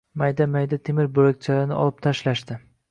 [0.19, 2.61] Mayda-mayda temir bo‘lakchalarini olib tashlashdi.